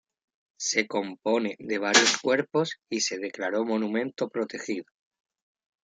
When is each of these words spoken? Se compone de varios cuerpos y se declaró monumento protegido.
Se 0.59 0.87
compone 0.87 1.57
de 1.59 1.77
varios 1.77 2.17
cuerpos 2.17 2.79
y 2.89 3.01
se 3.01 3.19
declaró 3.19 3.65
monumento 3.65 4.29
protegido. 4.29 4.85